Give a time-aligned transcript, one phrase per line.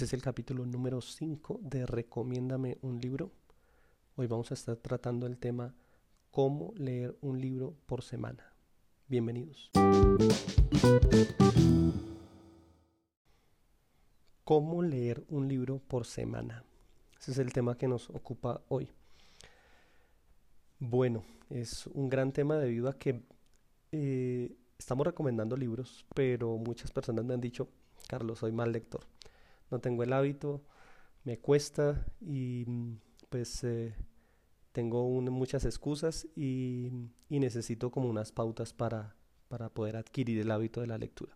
[0.00, 3.30] Ese es el capítulo número 5 de Recomiéndame un libro.
[4.16, 5.74] Hoy vamos a estar tratando el tema
[6.30, 8.50] cómo leer un libro por semana.
[9.08, 9.70] Bienvenidos.
[14.42, 16.64] ¿Cómo leer un libro por semana?
[17.20, 18.88] Ese es el tema que nos ocupa hoy.
[20.78, 23.20] Bueno, es un gran tema debido a que
[23.92, 27.68] eh, estamos recomendando libros, pero muchas personas me han dicho,
[28.08, 29.02] Carlos, soy mal lector.
[29.70, 30.62] No tengo el hábito,
[31.24, 32.66] me cuesta y
[33.28, 33.94] pues eh,
[34.72, 36.90] tengo muchas excusas y,
[37.28, 39.14] necesito como unas pautas para,
[39.48, 41.32] para poder adquirir el hábito de la lectura.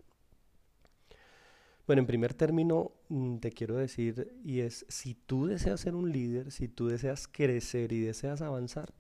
[1.87, 6.11] Bueno, en primer término, mm, te quiero decir, y es, si tú deseas ser un
[6.11, 8.95] líder, si tú deseas crecer y deseas avanzar,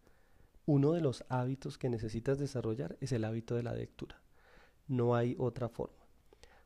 [0.66, 4.20] uno de los hábitos que necesitas desarrollar es el hábito de la lectura.
[4.86, 6.04] No hay otra forma.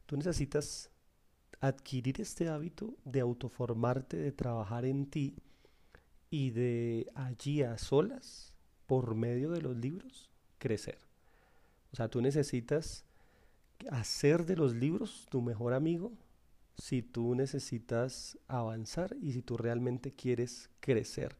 [0.07, 0.91] Tú necesitas
[1.61, 5.37] adquirir este hábito de autoformarte, de trabajar en ti
[6.31, 8.55] y de allí a solas,
[8.87, 10.99] por medio de los libros, crecer.
[11.93, 13.05] O sea, tú necesitas
[13.91, 16.13] hacer de los libros tu mejor amigo
[16.79, 21.37] si tú necesitas avanzar y si tú realmente quieres crecer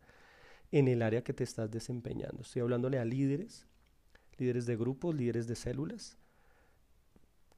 [0.73, 2.43] en el área que te estás desempeñando.
[2.43, 3.67] Estoy hablándole a líderes,
[4.37, 6.19] líderes de grupos, líderes de células,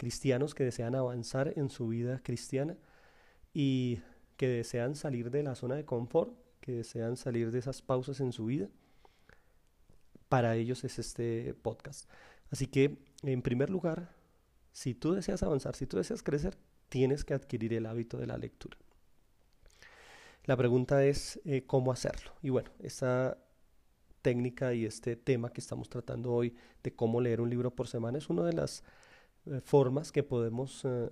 [0.01, 2.75] cristianos que desean avanzar en su vida cristiana
[3.53, 4.01] y
[4.39, 8.33] que desean salir de la zona de confort, que desean salir de esas pausas en
[8.33, 8.71] su vida.
[10.31, 12.09] Para ellos es este podcast.
[12.51, 14.15] Así que, en primer lugar,
[14.73, 16.57] si tú deseas avanzar, si tú deseas crecer,
[16.89, 18.79] tienes que adquirir el hábito de la lectura.
[20.47, 22.33] La pregunta es eh, cómo hacerlo.
[22.41, 23.37] Y bueno, esta
[24.23, 28.17] técnica y este tema que estamos tratando hoy de cómo leer un libro por semana
[28.17, 28.83] es una de las
[29.47, 31.11] eh, formas que podemos eh,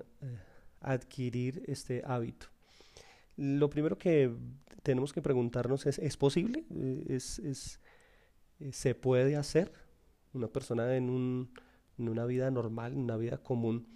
[0.81, 2.47] adquirir este hábito.
[3.37, 4.33] Lo primero que
[4.83, 6.65] tenemos que preguntarnos es, ¿es posible?
[7.09, 7.81] ¿Es, es,
[8.73, 9.73] se puede hacer?
[10.33, 11.51] Una persona en, un,
[11.99, 13.87] en una vida normal, en una vida común,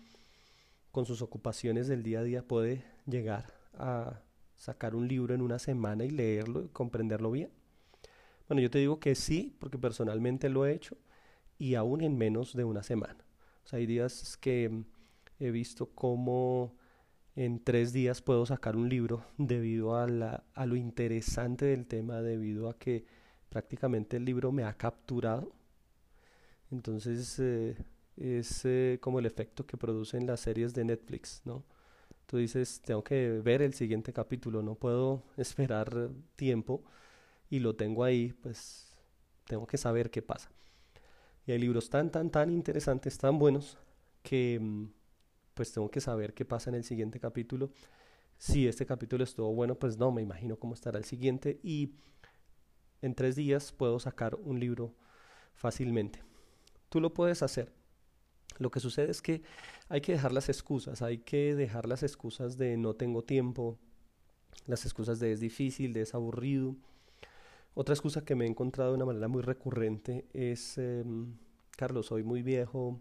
[0.93, 4.23] con sus ocupaciones del día a día, puede llegar a
[4.63, 7.51] sacar un libro en una semana y leerlo y comprenderlo bien?
[8.49, 10.97] Bueno, yo te digo que sí, porque personalmente lo he hecho
[11.59, 13.25] y aún en menos de una semana.
[13.71, 14.85] Hay días que
[15.39, 16.75] he visto cómo
[17.37, 22.79] en tres días puedo sacar un libro debido a lo interesante del tema, debido a
[22.79, 23.07] que
[23.49, 25.53] prácticamente el libro me ha capturado.
[26.71, 27.77] Entonces eh,
[28.17, 31.65] es eh, como el efecto que producen las series de Netflix, ¿no?
[32.33, 36.83] tú dices, tengo que ver el siguiente capítulo, no puedo esperar tiempo
[37.51, 38.91] y lo tengo ahí, pues
[39.47, 40.51] tengo que saber qué pasa.
[41.47, 43.79] Y hay libros tan, tan, tan interesantes, tan buenos,
[44.23, 44.87] que mm,
[45.55, 47.71] pues tengo que saber qué pasa en el siguiente capítulo.
[48.39, 51.61] Si este capítulo estuvo bueno, pues no, me imagino cómo estará el siguiente.
[51.63, 51.95] Y
[53.01, 54.95] en tres días puedo sacar un libro
[55.55, 56.23] fácilmente.
[56.89, 57.73] Tú lo puedes hacer.
[58.59, 59.43] Lo que sucede es que
[59.89, 63.79] hay que dejar las excusas, hay que dejar las excusas de no tengo tiempo,
[64.67, 66.77] las excusas de es difícil, de es aburrido.
[67.75, 71.37] Otra excusa que me he encontrado de una manera muy recurrente es, em,
[71.77, 73.01] Carlos, soy muy viejo,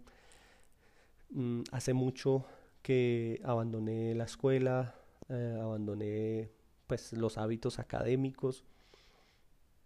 [1.31, 2.45] mm, hace mucho
[2.81, 4.95] que abandoné la escuela,
[5.29, 6.51] eh, abandoné
[6.87, 8.63] pues los hábitos académicos.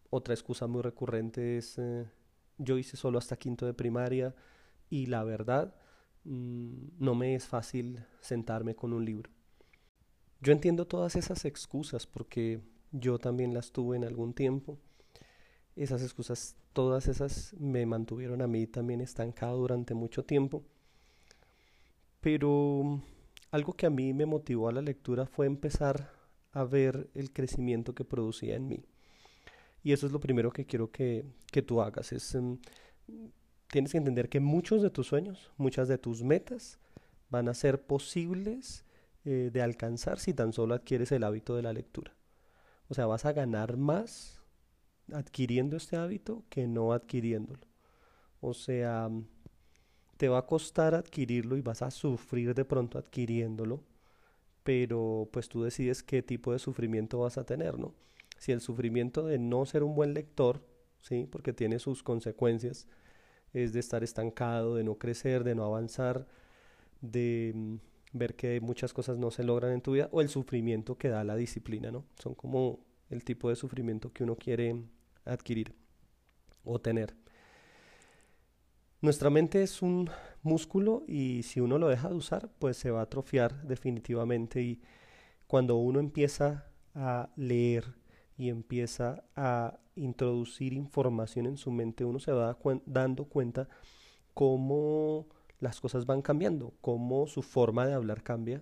[0.09, 2.05] Otra excusa muy recurrente es, eh,
[2.57, 4.35] yo hice solo hasta quinto de primaria,
[4.89, 5.75] y la verdad
[6.25, 9.31] mm, no me es fácil sentarme con un libro.
[10.41, 12.61] Yo entiendo todas esas excusas porque
[12.99, 14.77] yo también las tuve en algún tiempo.
[15.75, 20.63] Esas excusas, todas esas me mantuvieron a mí también estancado durante mucho tiempo.
[22.21, 23.01] Pero
[23.51, 26.11] algo que a mí me motivó a la lectura fue empezar
[26.51, 28.85] a ver el crecimiento que producía en mí.
[29.83, 32.55] Y eso es lo primero que quiero que, que tú hagas, es mm,
[33.67, 36.79] tienes que entender que muchos de tus sueños, muchas de tus metas
[37.29, 38.85] van a ser posibles
[39.25, 42.14] eh, de alcanzar si tan solo adquieres el hábito de la lectura.
[42.89, 44.41] O sea, vas a ganar más
[45.13, 47.65] adquiriendo este hábito que no adquiriéndolo.
[48.41, 49.09] O sea,
[50.17, 53.83] te va a costar adquirirlo y vas a sufrir de pronto adquiriéndolo,
[54.63, 57.93] pero pues tú decides qué tipo de sufrimiento vas a tener, ¿no?
[58.37, 60.61] Si el sufrimiento de no ser un buen lector,
[61.01, 61.27] ¿sí?
[61.29, 62.87] Porque tiene sus consecuencias,
[63.53, 66.27] es de estar estancado, de no crecer, de no avanzar,
[67.01, 67.79] de
[68.15, 71.23] ver que muchas cosas no se logran en tu vida o el sufrimiento que da
[71.23, 72.05] la disciplina, ¿no?
[72.17, 72.79] Son como
[73.09, 74.75] el tipo de sufrimiento que uno quiere
[75.25, 75.73] adquirir
[76.63, 77.13] o tener.
[79.01, 80.09] Nuestra mente es un
[80.41, 84.81] músculo y si uno lo deja de usar, pues se va a atrofiar definitivamente y
[85.45, 86.65] cuando uno empieza
[86.95, 87.93] a leer
[88.37, 93.67] y empieza a introducir información en su mente, uno se va dando cuenta
[94.33, 95.27] cómo
[95.65, 98.61] las cosas van cambiando, cómo su forma de hablar cambia,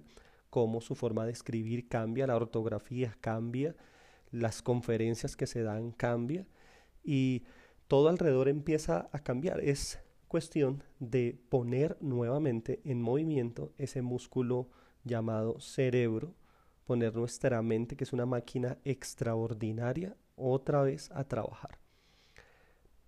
[0.50, 3.75] cómo su forma de escribir cambia, la ortografía cambia,
[4.31, 6.47] las conferencias que se dan cambia
[7.03, 7.44] y
[7.89, 9.59] todo alrededor empieza a cambiar.
[9.59, 14.69] Es cuestión de poner nuevamente en movimiento ese músculo
[15.03, 16.33] llamado cerebro,
[16.85, 21.79] poner nuestra mente, que es una máquina extraordinaria, otra vez a trabajar.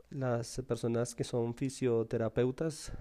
[0.10, 2.92] Las personas que son fisioterapeutas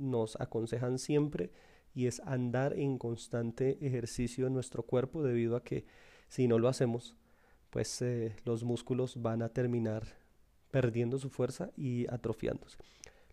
[0.00, 1.50] nos aconsejan siempre
[1.94, 5.84] y es andar en constante ejercicio en nuestro cuerpo debido a que
[6.28, 7.16] si no lo hacemos,
[7.70, 10.04] pues eh, los músculos van a terminar
[10.70, 12.78] perdiendo su fuerza y atrofiándose.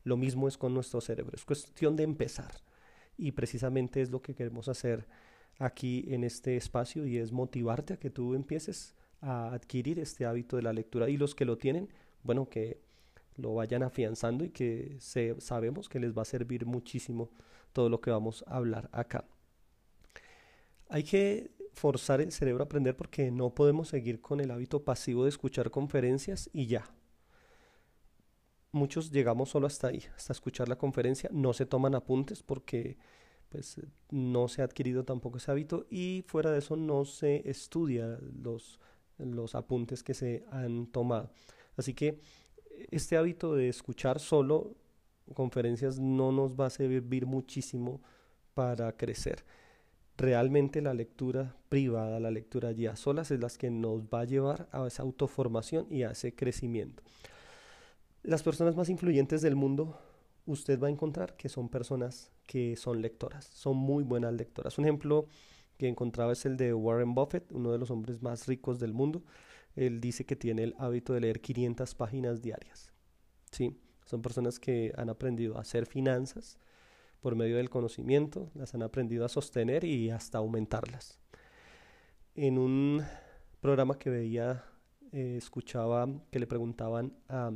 [0.04, 2.52] Lo mismo es con nuestro cerebro, es cuestión de empezar.
[3.18, 5.08] Y precisamente es lo que queremos hacer
[5.58, 10.58] aquí en este espacio y es motivarte a que tú empieces a adquirir este hábito
[10.58, 11.10] de la lectura.
[11.10, 11.90] Y los que lo tienen,
[12.24, 12.82] bueno, que
[13.38, 17.30] lo vayan afianzando y que se, sabemos que les va a servir muchísimo
[17.74, 19.26] todo lo que vamos a hablar acá.
[20.88, 25.24] Hay que forzar el cerebro a aprender porque no podemos seguir con el hábito pasivo
[25.24, 26.90] de escuchar conferencias y ya.
[28.72, 32.98] Muchos llegamos solo hasta ahí, hasta escuchar la conferencia, no se toman apuntes porque
[33.50, 33.80] pues
[34.10, 38.80] no se ha adquirido tampoco ese hábito y fuera de eso no se estudia los,
[39.18, 41.32] los apuntes que se han tomado.
[41.78, 42.20] Así que
[42.92, 44.75] este hábito de escuchar solo
[45.33, 48.01] conferencias no nos va a servir muchísimo
[48.54, 49.44] para crecer.
[50.18, 54.69] Realmente la lectura privada, la lectura ya solas es la que nos va a llevar
[54.72, 57.04] a esa autoformación y a ese crecimiento.
[58.24, 60.00] Las personas más influyentes del mundo,
[60.45, 64.77] usted va a encontrar que son personas que son lectoras, son muy buenas lectoras.
[64.77, 65.27] Un ejemplo
[65.77, 69.22] que encontraba es el de Warren Buffett, uno de los hombres más ricos del mundo.
[69.75, 72.92] Él dice que tiene el hábito de leer 500 páginas diarias.
[73.51, 76.57] Sí, son personas que han aprendido a hacer finanzas
[77.19, 81.19] por medio del conocimiento, las han aprendido a sostener y hasta aumentarlas.
[82.36, 83.04] En un
[83.62, 84.63] programa que veía,
[85.12, 87.51] eh, escuchaba que le preguntaban a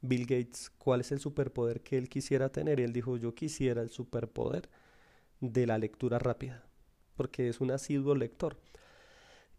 [0.00, 2.80] Bill Gates cuál es el superpoder que él quisiera tener.
[2.80, 4.68] Él dijo, yo quisiera el superpoder
[5.40, 6.64] de la lectura rápida,
[7.16, 8.56] porque es un asiduo lector.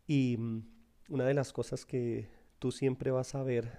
[0.08, 0.75] Y mm,
[1.10, 2.28] una de las cosas que
[2.60, 3.72] tú siempre vas a ver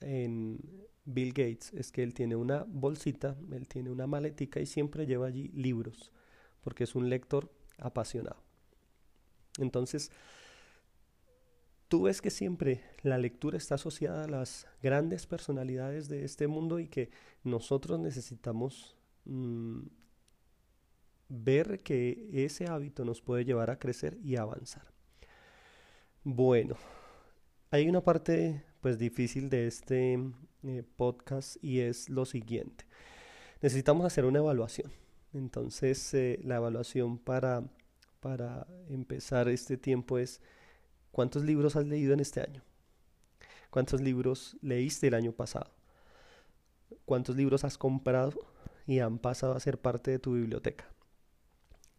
[0.00, 5.06] en Bill Gates es que él tiene una bolsita, él tiene una maletica y siempre
[5.06, 6.12] lleva allí libros,
[6.60, 8.42] porque es un lector apasionado.
[9.58, 10.10] Entonces,
[11.88, 16.78] tú ves que siempre la lectura está asociada a las grandes personalidades de este mundo
[16.78, 17.10] y que
[17.44, 19.82] nosotros necesitamos mm,
[21.28, 24.95] ver que ese hábito nos puede llevar a crecer y avanzar.
[26.28, 26.74] Bueno,
[27.70, 30.18] hay una parte pues difícil de este
[30.64, 32.84] eh, podcast y es lo siguiente.
[33.62, 34.90] Necesitamos hacer una evaluación.
[35.32, 37.62] Entonces, eh, la evaluación para,
[38.18, 40.40] para empezar este tiempo es
[41.12, 42.64] ¿Cuántos libros has leído en este año?
[43.70, 45.70] ¿Cuántos libros leíste el año pasado?
[47.04, 48.40] ¿Cuántos libros has comprado
[48.84, 50.90] y han pasado a ser parte de tu biblioteca?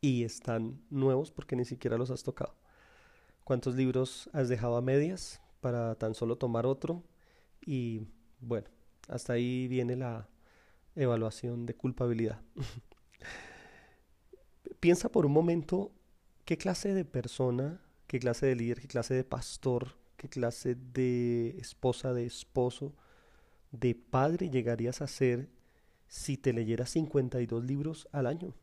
[0.01, 2.66] Y están nuevos porque ni siquiera los has tocado.
[3.47, 7.05] ¿Cuántos libros has dejado a medias para tan solo tomar otro?
[7.65, 8.01] Y
[8.41, 8.67] bueno,
[9.07, 10.27] hasta ahí viene la
[10.97, 12.41] evaluación de culpabilidad.
[14.81, 15.93] Piensa por un momento
[16.43, 21.57] qué clase de persona qué clase de líder, qué clase de pastor, qué clase de
[21.57, 22.95] esposa, de esposo,
[23.71, 25.47] de padre llegarías a ser
[26.09, 28.53] si te leyeras 52 libros al año.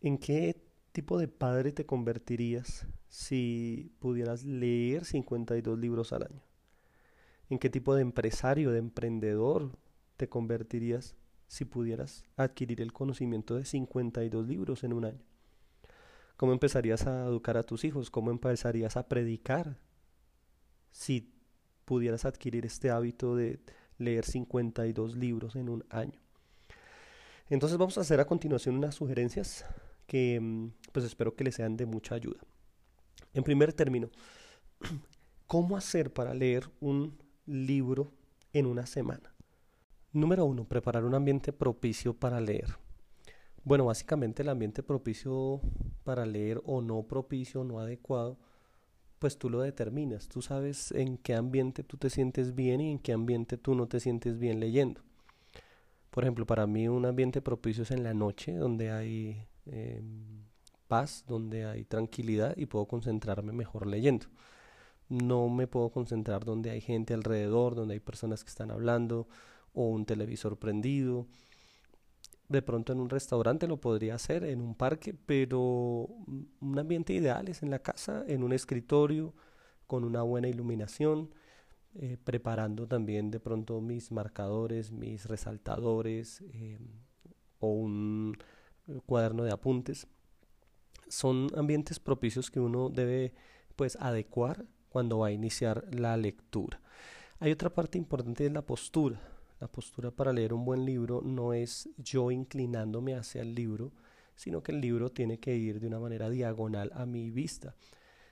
[0.00, 0.62] ¿En qué
[0.92, 6.42] tipo de padre te convertirías si pudieras leer 52 libros al año?
[7.48, 9.70] ¿En qué tipo de empresario, de emprendedor
[10.16, 11.14] te convertirías
[11.46, 15.22] si pudieras adquirir el conocimiento de 52 libros en un año?
[16.36, 18.10] ¿Cómo empezarías a educar a tus hijos?
[18.10, 19.78] ¿Cómo empezarías a predicar
[20.90, 21.32] si
[21.84, 23.60] pudieras adquirir este hábito de
[23.96, 26.20] leer 52 libros en un año?
[27.48, 29.64] Entonces vamos a hacer a continuación unas sugerencias
[30.08, 32.40] que mm, pues espero que les sean de mucha ayuda.
[33.32, 34.10] En primer término,
[35.46, 38.12] ¿cómo hacer para leer un libro
[38.52, 39.34] en una semana?
[40.12, 42.76] Número uno, preparar un ambiente propicio para leer.
[43.64, 45.60] Bueno, básicamente el ambiente propicio
[46.04, 48.38] para leer o no propicio, no adecuado,
[49.18, 50.28] pues tú lo determinas.
[50.28, 53.88] Tú sabes en qué ambiente tú te sientes bien y en qué ambiente tú no
[53.88, 55.00] te sientes bien leyendo.
[56.10, 60.44] Por ejemplo, para mí un ambiente propicio es en la noche, donde hay em,
[61.26, 64.26] donde hay tranquilidad y puedo concentrarme mejor leyendo.
[65.08, 69.28] No me puedo concentrar donde hay gente alrededor, donde hay personas que están hablando
[69.74, 71.26] o un televisor prendido.
[72.48, 76.08] De pronto en un restaurante lo podría hacer, en un parque, pero
[76.60, 79.34] un ambiente ideal es en la casa, en un escritorio,
[79.86, 81.30] con una buena iluminación,
[81.94, 86.78] eh, preparando también de pronto mis marcadores, mis resaltadores eh,
[87.60, 88.36] o un
[89.06, 90.06] cuaderno de apuntes.
[91.08, 93.34] Son ambientes propicios que uno debe
[93.76, 96.80] pues adecuar cuando va a iniciar la lectura.
[97.40, 99.20] Hay otra parte importante de la postura.
[99.60, 103.92] La postura para leer un buen libro no es yo inclinándome hacia el libro,
[104.36, 107.74] sino que el libro tiene que ir de una manera diagonal a mi vista.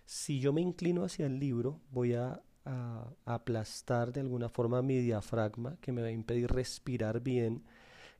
[0.04, 2.42] Si yo me inclino hacia el libro, voy a,
[3.24, 7.64] aplastar de alguna forma mi diafragma, que me va a impedir respirar bien,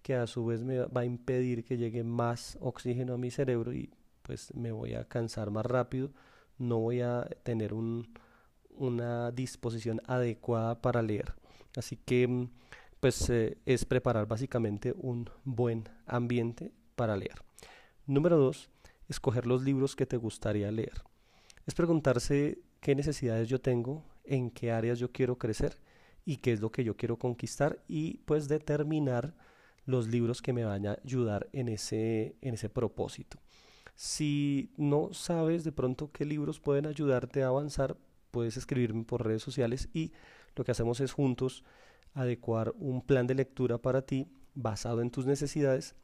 [0.03, 3.73] que a su vez me va a impedir que llegue más oxígeno a mi cerebro
[3.73, 3.91] y
[4.23, 6.11] pues me voy a cansar más rápido,
[6.59, 11.35] no voy a tener una disposición adecuada para leer.
[11.77, 12.51] Así que mm,
[13.01, 17.43] pues eh, es preparar básicamente un buen ambiente para leer.
[18.07, 18.71] Número dos,
[19.09, 21.03] escoger los libros que te gustaría leer
[21.67, 25.79] es preguntarse qué necesidades yo tengo, en qué áreas yo quiero crecer
[26.25, 29.35] y qué es lo que yo quiero conquistar y pues determinar
[29.85, 33.39] los libros que me van a ayudar en ese, en ese propósito.
[33.95, 37.97] Si no sabes de pronto qué libros pueden ayudarte a avanzar,
[38.31, 40.13] puedes escribirme por redes sociales y
[40.57, 41.65] lo que hacemos es juntos
[42.15, 45.95] adecuar un plan de lectura para ti basado en tus necesidades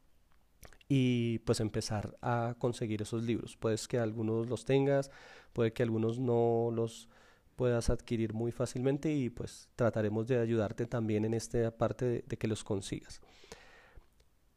[0.89, 3.57] y pues empezar a conseguir esos libros.
[3.57, 5.11] Puedes que algunos los tengas,
[5.53, 7.09] puede que algunos no los
[7.57, 12.49] puedas adquirir muy fácilmente y pues trataremos de ayudarte también en esta parte de, que
[12.49, 13.21] los consigas.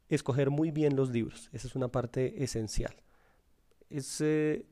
[0.07, 2.95] Escoger muy bien los libros, esa es una parte esencial.
[3.91, 4.65] Es eh,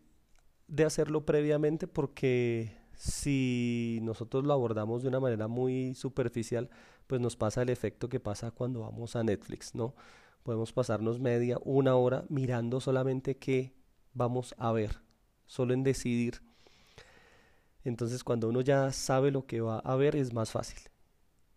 [0.69, 6.69] de hacerlo previamente porque si nosotros lo abordamos de una manera muy superficial,
[7.05, 9.93] pues nos pasa el efecto que pasa cuando vamos a Netflix, ¿no?
[10.43, 13.73] Podemos pasarnos media, una hora mirando solamente qué
[14.13, 15.01] vamos a ver,
[15.47, 16.41] solo en decidir.
[17.83, 20.79] Entonces cuando uno ya sabe lo que va a ver es más fácil.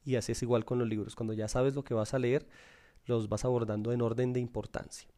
[0.04, 1.14] Y así es igual con los libros.
[1.14, 2.48] Cuando ya sabes lo que vas a leer,
[3.06, 5.08] los vas abordando en orden de importancia.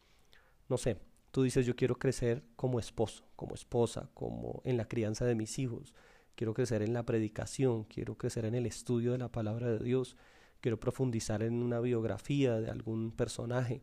[0.69, 0.99] No sé,
[1.35, 5.59] tú dices yo quiero crecer como esposo, como esposa, como en la crianza de mis
[5.59, 5.93] hijos.
[6.37, 10.17] Quiero crecer en la predicación, quiero crecer en el estudio de la palabra de Dios,
[10.61, 13.83] quiero profundizar en una biografía de algún personaje,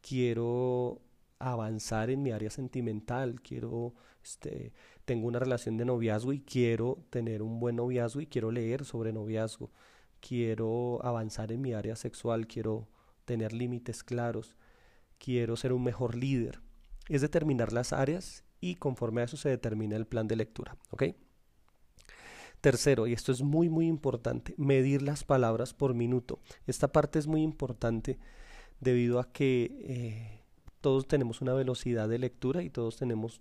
[0.00, 1.02] quiero
[1.38, 3.92] avanzar en mi área sentimental, quiero,
[4.24, 4.72] este,
[5.04, 9.12] tengo una relación de noviazgo y quiero tener un buen noviazgo y quiero leer sobre
[9.12, 9.70] noviazgo,
[10.20, 12.88] quiero avanzar en mi área sexual, quiero
[13.26, 14.56] tener límites claros,
[15.18, 16.66] quiero ser un mejor líder.
[17.08, 21.04] Es determinar las áreas y conforme a eso se determina el plan de lectura, ¿ok?
[22.60, 26.40] Tercero, y esto es muy muy importante, medir las palabras por minuto.
[26.66, 28.18] Esta parte es muy importante
[28.80, 30.40] debido a que eh,
[30.80, 33.40] todos tenemos una velocidad de lectura y todos tenemos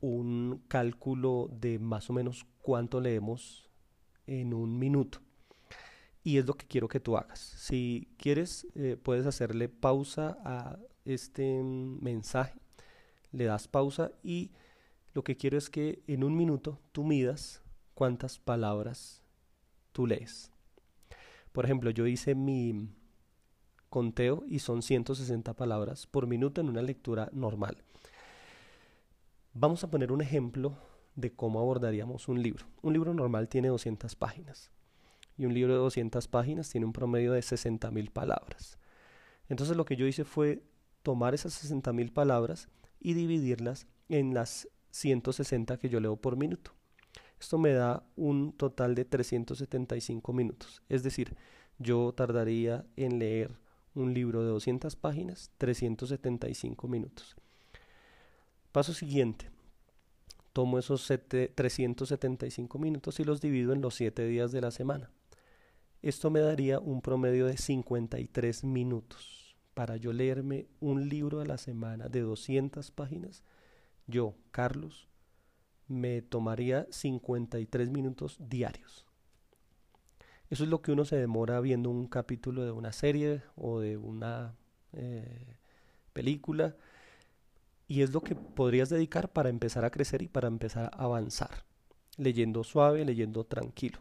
[0.00, 3.68] un cálculo de más o menos cuánto leemos
[4.26, 5.20] en un minuto.
[6.22, 7.38] Y es lo que quiero que tú hagas.
[7.38, 12.60] Si quieres, eh, puedes hacerle pausa a este mensaje,
[13.32, 14.50] le das pausa y
[15.14, 17.62] lo que quiero es que en un minuto tú midas
[17.94, 19.22] cuántas palabras
[19.92, 20.52] tú lees.
[21.52, 22.88] Por ejemplo, yo hice mi
[23.88, 27.82] conteo y son 160 palabras por minuto en una lectura normal.
[29.54, 30.76] Vamos a poner un ejemplo
[31.16, 32.66] de cómo abordaríamos un libro.
[32.82, 34.70] Un libro normal tiene 200 páginas
[35.36, 38.78] y un libro de 200 páginas tiene un promedio de 60.000 palabras.
[39.48, 40.62] Entonces lo que yo hice fue
[41.02, 42.68] tomar esas 60.000 palabras
[43.00, 46.72] y dividirlas en las 160 que yo leo por minuto.
[47.40, 50.82] Esto me da un total de 375 minutos.
[50.88, 51.36] Es decir,
[51.78, 53.56] yo tardaría en leer
[53.94, 57.36] un libro de 200 páginas 375 minutos.
[58.72, 59.50] Paso siguiente.
[60.52, 65.10] Tomo esos 375 minutos y los divido en los 7 días de la semana.
[66.02, 69.37] Esto me daría un promedio de 53 minutos.
[69.78, 73.44] Para yo leerme un libro a la semana de 200 páginas,
[74.08, 75.06] yo, Carlos,
[75.86, 79.06] me tomaría 53 minutos diarios.
[80.50, 83.96] Eso es lo que uno se demora viendo un capítulo de una serie o de
[83.96, 84.56] una
[84.94, 85.58] eh,
[86.12, 86.74] película.
[87.86, 91.62] Y es lo que podrías dedicar para empezar a crecer y para empezar a avanzar.
[92.16, 94.00] Leyendo suave, leyendo tranquilo.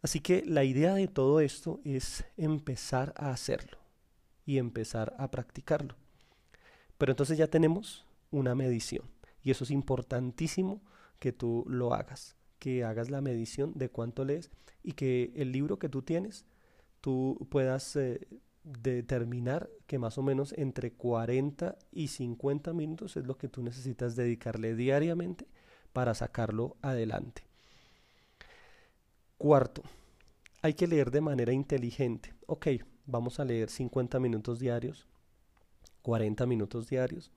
[0.00, 3.83] Así que la idea de todo esto es empezar a hacerlo
[4.46, 5.96] y empezar a practicarlo.
[6.98, 9.10] Pero entonces ya tenemos una medición.
[9.42, 10.82] Y eso es importantísimo
[11.18, 14.50] que tú lo hagas, que hagas la medición de cuánto lees
[14.82, 16.46] y que el libro que tú tienes,
[17.00, 18.26] tú puedas eh,
[18.64, 24.16] determinar que más o menos entre 40 y 50 minutos es lo que tú necesitas
[24.16, 25.46] dedicarle diariamente
[25.92, 27.46] para sacarlo adelante.
[29.36, 29.82] Cuarto,
[30.62, 32.32] hay que leer de manera inteligente.
[32.46, 32.68] Ok,
[33.06, 35.06] vamos a leer 50 minutos diarios,
[36.02, 37.30] 40 minutos diarios,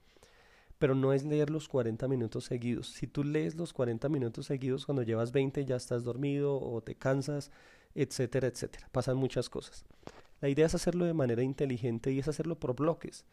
[0.79, 2.87] pero no es leer los 40 minutos seguidos.
[2.87, 6.95] Si tú lees los 40 minutos seguidos, cuando llevas 20 ya estás dormido o te
[6.95, 7.51] cansas,
[7.95, 8.87] etcétera, etcétera.
[8.91, 9.85] Pasan muchas cosas.
[10.39, 13.25] La idea es hacerlo de manera inteligente y es hacerlo por bloques.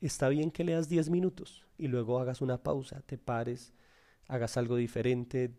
[0.00, 3.72] Está bien que leas 10 minutos y luego hagas una pausa, te pares,
[4.28, 5.52] hagas algo diferente,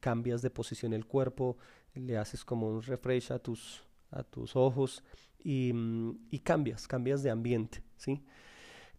[0.00, 1.56] cambias de posición el cuerpo,
[1.94, 5.04] le haces como un refresh a tus, a tus ojos
[5.42, 8.24] y, cambias, cambias de ambiente, ¿sí?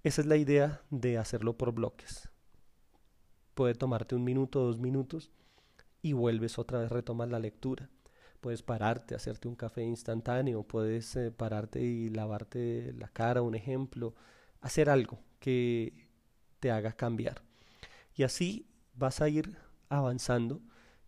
[0.03, 2.29] Esa es la idea de hacerlo por bloques.
[3.53, 5.31] Puede tomarte un minuto, dos minutos
[6.01, 7.89] y vuelves otra vez, retomas la lectura.
[8.39, 14.15] Puedes pararte, hacerte un café instantáneo, puedes eh, pararte y lavarte la cara, un ejemplo,
[14.61, 16.07] hacer algo que
[16.59, 17.43] te haga cambiar.
[18.15, 19.57] Y así vas a ir
[19.89, 20.61] avanzando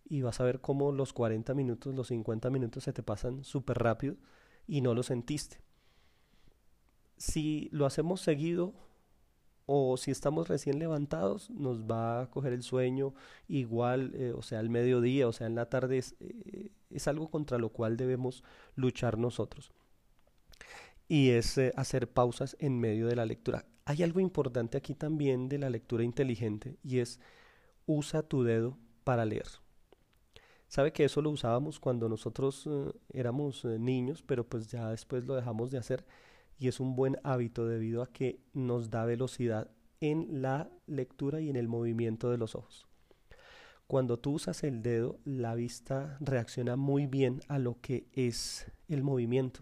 [0.04, 3.78] y vas a ver cómo los 40 minutos, los 50 minutos se te pasan súper
[3.78, 4.16] rápido
[4.66, 5.60] y no lo sentiste.
[7.16, 8.74] Si lo hacemos seguido,
[9.66, 13.14] o si estamos recién levantados, nos va a coger el sueño
[13.48, 16.70] igual, eh, o sea, al mediodía, o sea, en la tarde, es, eh,
[17.06, 18.44] algo contra lo cual debemos
[18.76, 19.72] luchar nosotros.
[21.08, 23.66] Y es eh, hacer pausas en medio de la lectura.
[23.84, 27.20] Hay algo importante aquí también de la lectura inteligente y es
[27.86, 29.46] usa tu dedo para leer.
[30.74, 32.68] Sabe que eso lo usábamos cuando nosotros
[33.12, 36.04] éramos niños, pero pues ya después lo dejamos de hacer
[36.58, 41.48] y es un buen hábito debido a que nos da velocidad en la lectura y
[41.48, 42.88] en el movimiento de los ojos.
[43.86, 49.04] Cuando tú usas el dedo, la vista reacciona muy bien a lo que es el
[49.04, 49.60] movimiento.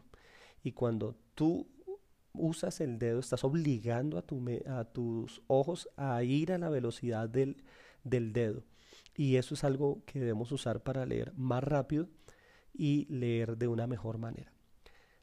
[0.62, 1.68] Y cuando tú
[2.32, 7.28] usas el dedo, estás obligando a, tu a tus ojos a ir a la velocidad
[7.28, 7.62] del,
[8.02, 8.62] del dedo.
[9.14, 12.08] Y eso es algo que debemos usar para leer más rápido
[12.72, 14.52] y leer de una mejor manera.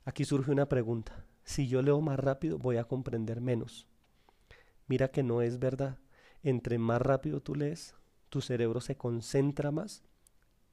[0.06, 1.26] Aquí surge una pregunta.
[1.44, 3.88] Si yo leo más rápido, voy a comprender menos.
[4.88, 5.98] Mira que no es verdad.
[6.44, 7.96] Entre más rápido tú lees,
[8.30, 10.04] tu cerebro se concentra más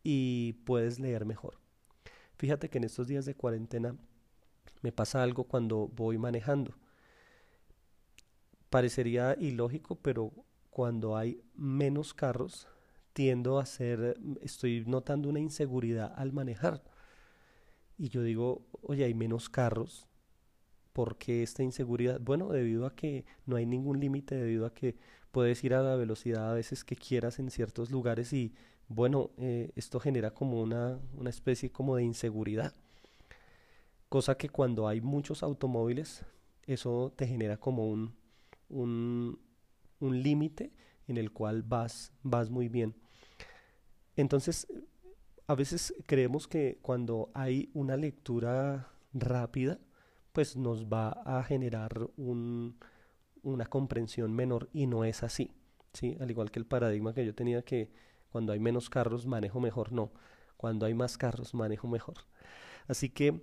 [0.02, 1.58] y puedes leer mejor.
[2.36, 3.96] Fíjate que en estos días de cuarentena
[4.82, 6.74] me pasa algo cuando voy manejando.
[8.70, 10.32] Parecería ilógico, pero
[10.70, 12.68] cuando hay menos carros,
[13.16, 16.82] tiendo a ser, estoy notando una inseguridad al manejar.
[17.96, 20.06] Y yo digo, oye, hay menos carros,
[20.92, 22.20] ¿Por qué esta inseguridad?
[22.20, 24.96] Bueno, debido a que no hay ningún límite, debido a que
[25.30, 28.54] puedes ir a la velocidad a veces que quieras en ciertos lugares y
[28.88, 32.72] bueno, eh, esto genera como una, una especie como de inseguridad.
[34.08, 36.24] Cosa que cuando hay muchos automóviles,
[36.66, 38.14] eso te genera como un,
[38.70, 39.38] un,
[40.00, 40.72] un límite
[41.08, 42.94] en el cual vas, vas muy bien.
[44.16, 44.66] Entonces,
[45.46, 49.78] a veces creemos que cuando hay una lectura rápida,
[50.32, 52.78] pues nos va a generar un,
[53.42, 55.52] una comprensión menor y no es así.
[55.92, 56.16] ¿sí?
[56.20, 57.90] Al igual que el paradigma que yo tenía que
[58.30, 60.12] cuando hay menos carros manejo mejor, no.
[60.56, 62.16] Cuando hay más carros manejo mejor.
[62.88, 63.42] Así que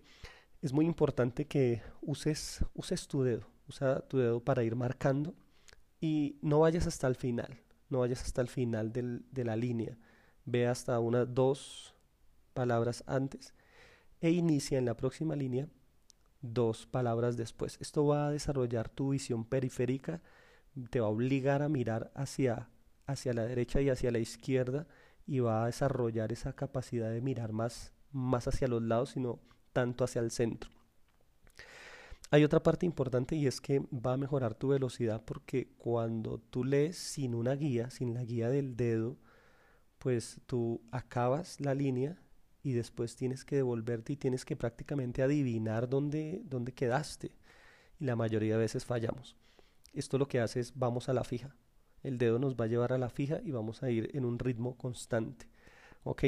[0.61, 5.33] es muy importante que uses, uses tu dedo, usa tu dedo para ir marcando
[5.99, 9.97] y no vayas hasta el final, no vayas hasta el final de la línea.
[10.45, 11.93] Ve hasta unas dos
[12.53, 13.53] palabras antes
[14.21, 15.67] e inicia en la próxima línea
[16.43, 17.77] dos palabras después.
[17.81, 20.21] Esto va a desarrollar tu visión periférica,
[20.89, 22.69] te va a obligar a mirar hacia,
[23.07, 24.85] hacia la derecha y hacia la izquierda
[25.25, 29.39] y va a desarrollar esa capacidad de mirar más, más hacia los lados, sino
[29.71, 30.69] tanto hacia el centro.
[32.29, 36.63] Hay otra parte importante y es que va a mejorar tu velocidad porque cuando tú
[36.63, 39.17] lees sin una guía, sin la guía del dedo,
[40.03, 42.17] pues tú acabas la línea
[42.61, 47.31] y después tienes que devolverte y tienes que prácticamente adivinar dónde, dónde quedaste.
[48.01, 49.37] Y la mayoría de veces fallamos.
[49.93, 51.55] Esto lo que hace es vamos a la fija.
[52.03, 54.39] El dedo nos va a llevar a la fija y vamos a ir en un
[54.39, 55.47] ritmo constante.
[56.03, 56.25] ¿Ok?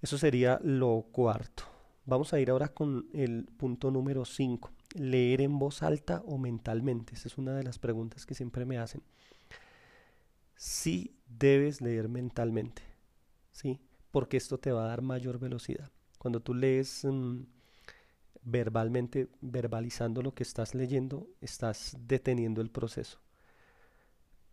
[0.00, 1.62] Eso sería lo cuarto.
[2.04, 4.72] Vamos a ir ahora con el punto número 5.
[4.94, 7.14] Leer en voz alta o mentalmente.
[7.14, 9.04] Esa es una de las preguntas que siempre me hacen.
[10.56, 12.82] Sí debes leer mentalmente.
[13.50, 13.80] ¿Sí?
[14.12, 15.90] porque esto te va a dar mayor velocidad.
[16.18, 17.40] Cuando tú lees mm,
[18.42, 23.18] verbalmente, verbalizando lo que estás leyendo, estás deteniendo el proceso.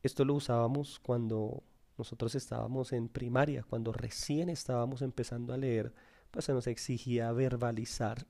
[0.01, 1.61] Esto lo usábamos cuando
[1.97, 5.93] nosotros estábamos en primaria, cuando recién estábamos empezando a leer,
[6.31, 8.25] pues se nos exigía verbalizar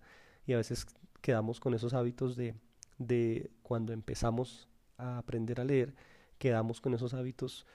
[0.48, 0.88] y a veces
[1.22, 2.56] quedamos con esos hábitos de,
[2.98, 5.94] de cuando empezamos a aprender a leer,
[6.40, 7.68] quedamos con esos hábitos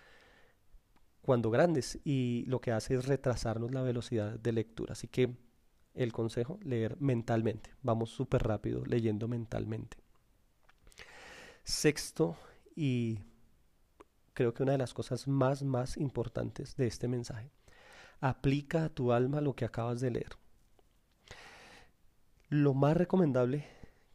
[1.23, 4.93] cuando grandes y lo que hace es retrasarnos la velocidad de lectura.
[4.93, 5.37] Así que
[5.95, 7.71] el consejo, leer mentalmente.
[7.83, 9.97] Vamos súper rápido leyendo mentalmente.
[11.63, 12.37] Sexto
[12.75, 13.21] y
[14.35, 17.51] creo que una de las cosas más, más importantes de este mensaje.
[18.21, 20.37] Aplica a tu alma lo que acabas de leer.
[22.49, 23.65] Lo más recomendable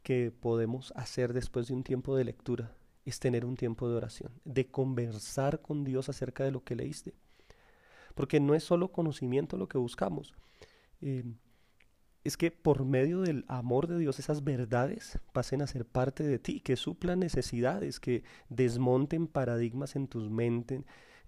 [0.02, 4.32] que podemos hacer después de un tiempo de lectura es tener un tiempo de oración,
[4.44, 7.14] de conversar con Dios acerca de lo que leíste.
[8.14, 10.34] Porque no es solo conocimiento lo que buscamos.
[11.00, 11.24] Eh,
[12.22, 16.38] es que por medio del amor de Dios esas verdades pasen a ser parte de
[16.38, 20.30] ti, que suplan necesidades, que desmonten paradigmas en, tus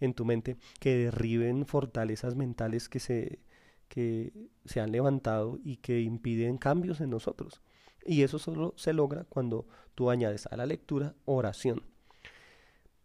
[0.01, 3.39] en tu mente, que derriben fortalezas mentales que se,
[3.89, 4.33] que
[4.67, 7.63] se han levantado y que impiden cambios en nosotros.
[8.05, 11.83] Y eso solo se logra cuando tú añades a la lectura oración.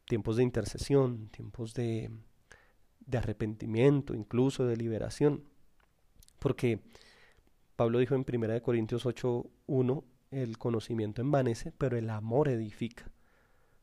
[0.06, 2.10] Tiempos de intercesión, tiempos de,
[3.06, 5.44] de arrepentimiento, incluso de liberación.
[6.40, 6.80] Porque
[7.76, 13.12] Pablo dijo en 1 Corintios 8:1, el conocimiento envanece, pero el amor edifica.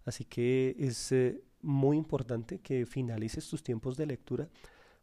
[0.05, 4.49] Así que es eh, muy importante que finalices tus tiempos de lectura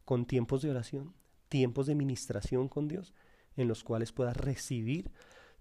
[0.04, 1.14] con tiempos de oración,
[1.48, 3.12] tiempos de ministración con Dios,
[3.56, 5.10] en los cuales puedas recibir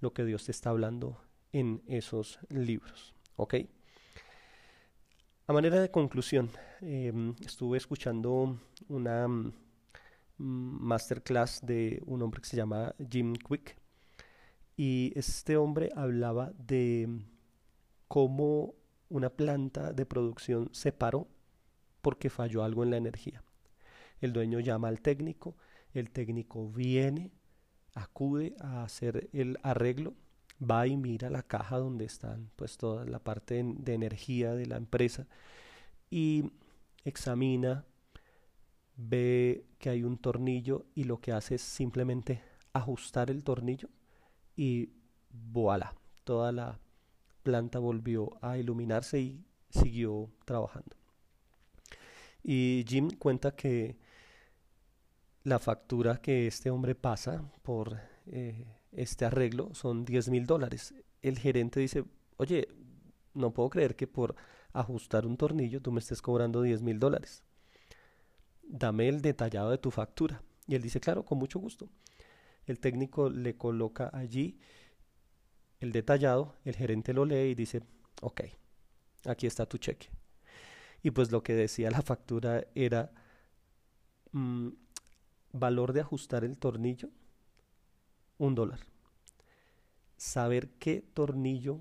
[0.01, 1.21] lo que Dios te está hablando
[1.53, 3.15] en esos libros.
[3.37, 3.55] ¿Ok?
[5.47, 6.49] A manera de conclusión,
[6.81, 9.27] em, estuve escuchando una
[10.37, 13.77] masterclass de un hombre que se llama Jim Quick.
[14.75, 17.07] Y este hombre hablaba de
[18.07, 18.75] cómo
[19.09, 21.27] una planta de producción se paró
[22.01, 23.43] porque falló algo en la energía.
[24.19, 25.55] El dueño llama al técnico,
[25.93, 27.31] el técnico viene,
[27.93, 30.13] acude a hacer el arreglo,
[30.61, 34.77] va y mira la caja donde están pues toda la parte de energía de la
[34.77, 35.27] empresa
[36.09, 36.51] y
[37.03, 37.85] examina
[38.95, 42.41] ve que hay un tornillo y lo que hace es simplemente
[42.73, 43.89] ajustar el tornillo
[44.55, 44.89] y
[45.31, 46.79] voilà, toda la
[47.43, 50.95] planta volvió a iluminarse y siguió trabajando.
[52.43, 53.97] Y Jim cuenta que
[55.43, 60.93] la factura que este hombre pasa por eh, este arreglo son 10 mil dólares.
[61.21, 62.03] El gerente dice,
[62.37, 62.67] oye,
[63.33, 64.35] no puedo creer que por
[64.73, 67.43] ajustar un tornillo tú me estés cobrando 10 mil dólares
[68.71, 70.41] dame el detallado de tu factura.
[70.67, 71.89] Y él dice, claro, con mucho gusto.
[72.65, 74.59] El técnico le coloca allí
[75.79, 77.81] el detallado, el gerente lo lee y dice,
[78.21, 78.41] ok,
[79.25, 80.09] aquí está tu cheque.
[81.03, 83.11] Y pues lo que decía la factura era
[84.31, 84.69] mm,
[85.53, 87.07] valor de ajustar el tornillo,
[88.37, 88.79] un dólar.
[90.17, 91.79] Saber qué tornillo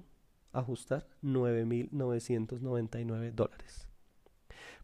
[0.53, 3.87] ajustar, 9.999 dólares.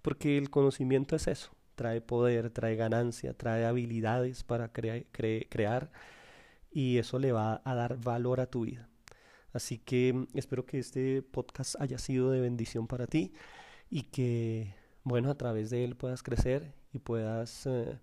[0.03, 5.91] Porque el conocimiento es eso, trae poder, trae ganancia, trae habilidades para crear
[6.71, 8.89] y eso le va a dar valor a tu vida.
[9.53, 13.33] Así que mm, espero que este podcast haya sido de bendición para ti
[13.91, 17.99] y que, bueno, a través de él puedas crecer y puedas eh,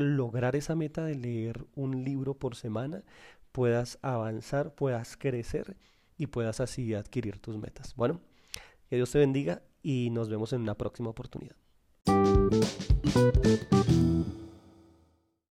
[0.00, 3.02] lograr esa meta de leer un libro por semana,
[3.52, 5.76] puedas avanzar, puedas crecer
[6.16, 7.94] y puedas así adquirir tus metas.
[7.94, 8.20] Bueno,
[8.88, 11.56] que Dios te bendiga y nos vemos en una próxima oportunidad.